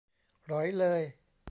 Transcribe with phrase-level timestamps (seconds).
[0.47, 1.01] หรอยเลย